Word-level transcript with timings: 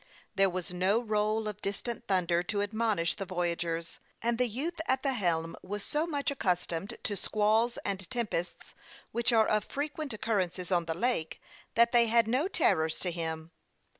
There 0.33 0.49
was 0.49 0.73
no 0.73 0.99
roll 0.99 1.47
of 1.47 1.61
distant 1.61 2.07
thunder 2.07 2.41
to 2.41 2.63
admonish 2.63 3.13
the 3.13 3.25
voyagers, 3.25 3.99
and 4.19 4.39
the 4.39 4.47
youth 4.47 4.81
at 4.87 5.03
the 5.03 5.13
helm 5.13 5.55
was 5.61 5.83
so 5.83 6.07
much 6.07 6.31
accustomed 6.31 6.97
to 7.03 7.15
squalls 7.15 7.77
and 7.85 8.09
tempests, 8.09 8.73
which 9.11 9.31
are 9.31 9.45
of 9.47 9.63
frequent 9.65 10.11
occur 10.11 10.39
rence 10.47 10.75
on 10.75 10.85
the 10.85 10.95
lake, 10.95 11.39
that 11.75 11.91
they 11.91 12.07
had 12.07 12.27
no 12.27 12.47
terrors 12.47 12.97
to 13.01 13.11
him. 13.11 13.51